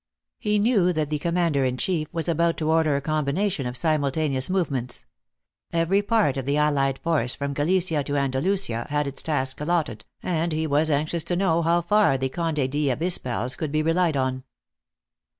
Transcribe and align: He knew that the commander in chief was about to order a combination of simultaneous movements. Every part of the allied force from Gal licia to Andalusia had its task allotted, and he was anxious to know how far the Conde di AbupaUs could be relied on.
He 0.39 0.57
knew 0.57 0.91
that 0.93 1.11
the 1.11 1.19
commander 1.19 1.63
in 1.63 1.77
chief 1.77 2.07
was 2.11 2.27
about 2.27 2.57
to 2.57 2.71
order 2.71 2.95
a 2.95 3.01
combination 3.01 3.67
of 3.67 3.77
simultaneous 3.77 4.49
movements. 4.49 5.05
Every 5.71 6.01
part 6.01 6.37
of 6.37 6.47
the 6.47 6.57
allied 6.57 6.97
force 6.97 7.35
from 7.35 7.53
Gal 7.53 7.67
licia 7.67 8.03
to 8.05 8.17
Andalusia 8.17 8.87
had 8.89 9.05
its 9.05 9.21
task 9.21 9.61
allotted, 9.61 10.03
and 10.23 10.53
he 10.53 10.65
was 10.65 10.89
anxious 10.89 11.23
to 11.25 11.35
know 11.35 11.61
how 11.61 11.81
far 11.83 12.17
the 12.17 12.29
Conde 12.29 12.71
di 12.71 12.85
AbupaUs 12.87 13.55
could 13.55 13.71
be 13.71 13.83
relied 13.83 14.17
on. 14.17 14.43